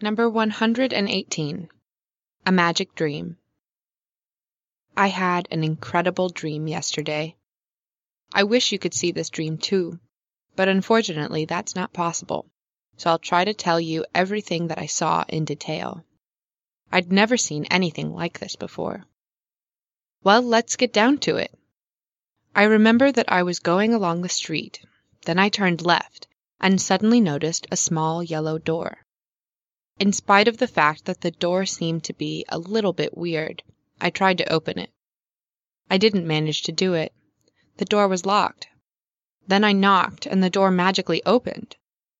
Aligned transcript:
Number 0.00 0.30
118 0.30 1.68
A 2.46 2.52
Magic 2.52 2.94
Dream. 2.94 3.36
I 4.96 5.08
had 5.08 5.48
an 5.50 5.64
incredible 5.64 6.28
dream 6.28 6.68
yesterday. 6.68 7.34
I 8.32 8.44
wish 8.44 8.70
you 8.70 8.78
could 8.78 8.94
see 8.94 9.10
this 9.10 9.28
dream 9.28 9.58
too, 9.58 9.98
but 10.54 10.68
unfortunately 10.68 11.46
that's 11.46 11.74
not 11.74 11.92
possible, 11.92 12.46
so 12.96 13.10
I'll 13.10 13.18
try 13.18 13.44
to 13.44 13.52
tell 13.52 13.80
you 13.80 14.06
everything 14.14 14.68
that 14.68 14.78
I 14.78 14.86
saw 14.86 15.24
in 15.28 15.44
detail. 15.44 16.04
I'd 16.92 17.10
never 17.10 17.36
seen 17.36 17.64
anything 17.64 18.14
like 18.14 18.38
this 18.38 18.54
before. 18.54 19.04
Well, 20.22 20.42
let's 20.42 20.76
get 20.76 20.92
down 20.92 21.18
to 21.26 21.38
it. 21.38 21.52
I 22.54 22.62
remember 22.62 23.10
that 23.10 23.32
I 23.32 23.42
was 23.42 23.58
going 23.58 23.92
along 23.94 24.22
the 24.22 24.28
street, 24.28 24.80
then 25.24 25.40
I 25.40 25.48
turned 25.48 25.84
left 25.84 26.28
and 26.60 26.80
suddenly 26.80 27.20
noticed 27.20 27.66
a 27.72 27.76
small 27.76 28.22
yellow 28.22 28.58
door. 28.58 29.04
In 30.00 30.12
spite 30.12 30.46
of 30.46 30.58
the 30.58 30.68
fact 30.68 31.06
that 31.06 31.22
the 31.22 31.32
door 31.32 31.66
seemed 31.66 32.04
to 32.04 32.12
be 32.12 32.44
a 32.48 32.56
little 32.56 32.92
bit 32.92 33.18
weird, 33.18 33.64
I 34.00 34.10
tried 34.10 34.38
to 34.38 34.52
open 34.52 34.78
it. 34.78 34.92
I 35.90 35.98
didn't 35.98 36.24
manage 36.24 36.62
to 36.62 36.72
do 36.72 36.94
it. 36.94 37.12
The 37.78 37.84
door 37.84 38.06
was 38.06 38.24
locked. 38.24 38.68
Then 39.48 39.64
I 39.64 39.72
knocked 39.72 40.24
and 40.24 40.40
the 40.40 40.50
door 40.50 40.70
magically 40.70 41.20
opened, 41.26 41.76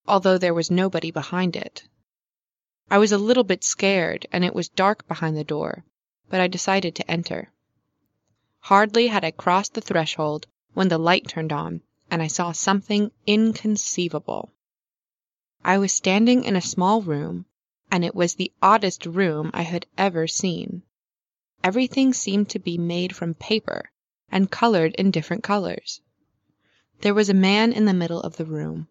although 0.09 0.39
there 0.39 0.53
was 0.53 0.73
nobody 0.73 1.13
behind 1.13 1.55
it. 1.55 1.87
I 2.91 2.99
was 2.99 3.13
a 3.13 3.17
little 3.19 3.45
bit 3.45 3.63
scared 3.63 4.27
and 4.33 4.45
it 4.45 4.57
was 4.57 4.69
dark 4.69 5.07
behind 5.07 5.37
the 5.37 5.45
door, 5.45 5.85
but 6.29 6.41
I 6.41 6.49
decided 6.49 6.97
to 6.97 7.09
enter. 7.09 7.53
Hardly 8.59 9.07
had 9.07 9.25
I 9.25 9.31
crossed 9.31 9.75
the 9.75 9.81
threshold 9.81 10.49
when 10.75 10.89
the 10.89 10.99
light 10.99 11.29
turned 11.29 11.53
on 11.53 11.83
and 12.11 12.23
I 12.23 12.27
saw 12.27 12.51
something 12.51 13.13
inconceivable. 13.25 14.53
I 15.65 15.79
was 15.79 15.93
standing 15.93 16.43
in 16.43 16.57
a 16.57 16.61
small 16.61 17.03
room 17.03 17.47
and 17.91 18.05
it 18.05 18.15
was 18.15 18.35
the 18.35 18.53
oddest 18.61 19.07
room 19.07 19.51
I 19.55 19.63
had 19.63 19.87
ever 19.97 20.27
seen. 20.27 20.83
Everything 21.65 22.13
seemed 22.13 22.49
to 22.51 22.59
be 22.59 22.79
made 22.79 23.17
from 23.17 23.35
paper 23.35 23.91
and 24.31 24.51
colored 24.51 24.95
in 24.97 25.11
different 25.11 25.43
colors. 25.43 26.01
There 27.01 27.15
was 27.15 27.29
a 27.29 27.35
man 27.35 27.73
in 27.73 27.85
the 27.85 27.95
middle 27.95 28.21
of 28.21 28.37
the 28.37 28.45
room. 28.45 28.89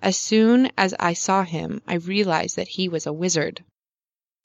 As 0.00 0.16
soon 0.16 0.70
as 0.76 0.94
I 0.98 1.12
saw 1.12 1.44
him, 1.44 1.80
I 1.86 1.94
realized 1.94 2.56
that 2.56 2.68
he 2.68 2.88
was 2.88 3.06
a 3.06 3.12
wizard. 3.12 3.64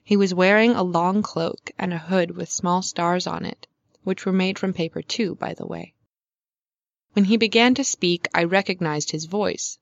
He 0.04 0.16
was 0.16 0.32
wearing 0.32 0.72
a 0.72 0.82
long 0.82 1.22
cloak 1.22 1.70
and 1.76 1.92
a 1.92 1.98
hood 1.98 2.30
with 2.30 2.50
small 2.50 2.80
stars 2.80 3.26
on 3.26 3.44
it, 3.44 3.66
which 4.04 4.24
were 4.24 4.32
made 4.32 4.58
from 4.58 4.72
paper 4.72 5.02
too, 5.02 5.34
by 5.34 5.54
the 5.54 5.66
way. 5.66 5.94
When 7.12 7.24
he 7.24 7.36
began 7.36 7.74
to 7.74 7.84
speak, 7.84 8.28
I 8.32 8.44
recognized 8.44 9.10
his 9.10 9.26
voice. 9.26 9.78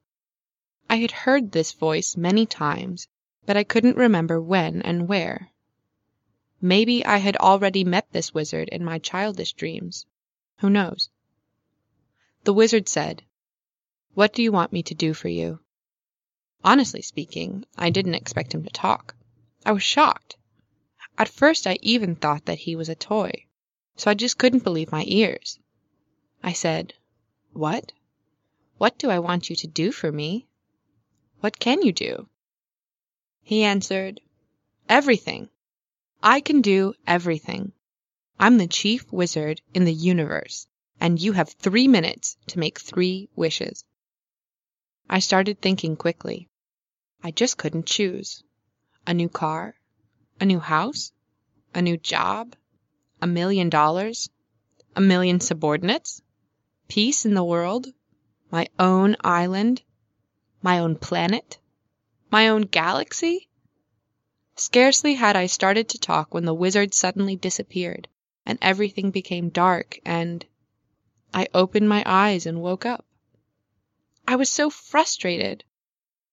I 0.89 0.97
had 0.97 1.11
heard 1.11 1.53
this 1.53 1.73
voice 1.73 2.17
many 2.17 2.47
times 2.47 3.09
but 3.47 3.57
I 3.57 3.63
couldn't 3.63 3.97
remember 3.97 4.41
when 4.41 4.83
and 4.83 5.07
where. 5.07 5.53
Maybe 6.61 7.07
I 7.07 7.19
had 7.19 7.37
already 7.37 7.85
met 7.85 8.11
this 8.11 8.35
wizard 8.35 8.69
in 8.71 8.85
my 8.85 8.99
childish 8.99 9.53
dreams. 9.53 10.05
Who 10.59 10.69
knows? 10.69 11.11
The 12.43 12.53
wizard 12.53 12.89
said, 12.89 13.23
What 14.15 14.33
do 14.33 14.43
you 14.43 14.51
want 14.51 14.73
me 14.73 14.83
to 14.83 14.95
do 14.95 15.15
for 15.15 15.29
you? 15.29 15.61
Honestly 16.65 17.03
speaking, 17.03 17.65
I 17.77 17.91
didn't 17.91 18.17
expect 18.17 18.53
him 18.53 18.65
to 18.65 18.71
talk. 18.71 19.15
I 19.65 19.71
was 19.71 19.83
shocked. 19.85 20.37
At 21.17 21.29
first, 21.29 21.67
I 21.69 21.79
even 21.83 22.17
thought 22.17 22.47
that 22.47 22.59
he 22.59 22.75
was 22.75 22.89
a 22.89 22.95
toy, 22.97 23.47
so 23.95 24.11
I 24.11 24.15
just 24.15 24.39
couldn't 24.39 24.65
believe 24.65 24.91
my 24.91 25.05
ears. 25.07 25.61
I 26.43 26.53
said, 26.53 26.95
What? 27.53 27.93
What 28.79 28.99
do 28.99 29.09
I 29.09 29.21
want 29.21 29.51
you 29.51 29.57
to 29.57 29.67
do 29.69 29.93
for 29.93 30.11
me? 30.11 30.49
What 31.41 31.61
can 31.61 31.83
you 31.83 31.93
do? 31.93 32.29
He 33.49 33.63
answered, 33.63 34.21
Everything. 34.89 35.51
I 36.21 36.41
can 36.41 36.63
do 36.63 36.95
everything. 37.07 37.71
I'm 38.41 38.59
the 38.59 38.67
chief 38.67 39.13
wizard 39.13 39.63
in 39.73 39.85
the 39.85 39.95
universe, 39.95 40.67
and 40.99 41.23
you 41.23 41.31
have 41.31 41.51
three 41.51 41.87
minutes 41.87 42.37
to 42.49 42.59
make 42.59 42.81
three 42.81 43.29
wishes. 43.37 43.85
I 45.09 45.21
started 45.21 45.63
thinking 45.63 45.95
quickly. 45.95 46.49
I 47.23 47.31
just 47.31 47.57
couldn't 47.57 47.87
choose. 47.87 48.43
A 49.07 49.15
new 49.15 49.29
car? 49.29 49.77
A 50.41 50.45
new 50.45 50.59
house? 50.59 51.13
A 51.73 51.81
new 51.81 51.97
job? 51.97 52.57
A 53.23 53.29
million 53.29 53.71
dollars? 53.71 54.29
A 54.97 55.01
million 55.01 55.39
subordinates? 55.39 56.21
Peace 56.89 57.25
in 57.25 57.35
the 57.35 57.45
world? 57.45 57.87
My 58.51 58.67
own 58.77 59.15
island? 59.23 59.83
My 60.63 60.81
own 60.81 60.97
planet? 60.97 61.61
My 62.31 62.49
own 62.49 62.63
galaxy? 62.63 63.49
Scarcely 64.57 65.15
had 65.15 65.37
I 65.37 65.47
started 65.47 65.89
to 65.91 65.99
talk 65.99 66.35
when 66.35 66.45
the 66.45 66.55
wizard 66.55 66.93
suddenly 66.93 67.37
disappeared, 67.37 68.09
and 68.45 68.59
everything 68.61 69.11
became 69.11 69.49
dark, 69.49 70.01
and 70.05 70.45
I 71.33 71.47
opened 71.55 71.89
my 71.89 72.03
eyes 72.07 72.47
and 72.47 72.63
woke 72.63 72.85
up. 72.87 73.05
I 74.27 74.37
was 74.37 74.51
so 74.51 74.71
frustrated. 74.71 75.63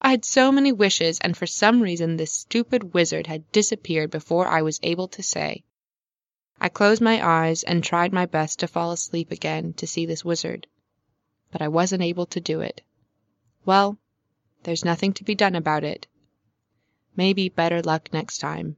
I 0.02 0.12
had 0.12 0.26
so 0.26 0.52
many 0.52 0.72
wishes, 0.72 1.20
and 1.20 1.38
for 1.38 1.46
some 1.46 1.82
reason 1.82 2.18
this 2.18 2.34
stupid 2.34 2.94
wizard 2.94 3.28
had 3.28 3.52
disappeared 3.52 4.10
before 4.10 4.48
I 4.48 4.62
was 4.62 4.80
able 4.82 5.08
to 5.10 5.22
say. 5.22 5.64
I 6.60 6.70
closed 6.70 7.02
my 7.02 7.24
eyes 7.26 7.64
and 7.64 7.84
tried 7.84 8.14
my 8.14 8.26
best 8.26 8.60
to 8.60 8.68
fall 8.68 8.92
asleep 8.92 9.32
again 9.32 9.74
to 9.74 9.86
see 9.86 10.06
this 10.06 10.26
wizard, 10.26 10.66
but 11.52 11.62
I 11.62 11.68
wasn't 11.68 12.04
able 12.04 12.26
to 12.28 12.40
do 12.40 12.62
it. 12.62 12.82
Well, 13.66 14.00
there's 14.64 14.86
nothing 14.86 15.14
to 15.14 15.24
be 15.24 15.36
done 15.36 15.56
about 15.56 15.84
it. 15.84 16.08
Maybe 17.16 17.50
better 17.50 17.82
luck 17.82 18.10
next 18.14 18.38
time. 18.38 18.78